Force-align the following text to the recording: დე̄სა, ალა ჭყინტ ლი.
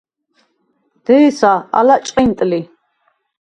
დე̄სა, 1.05 1.51
ალა 1.77 1.95
ჭყინტ 2.05 2.39
ლი. 2.49 2.61